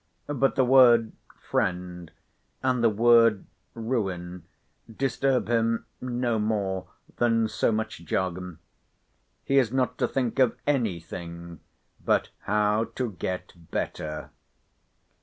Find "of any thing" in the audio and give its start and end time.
10.39-11.59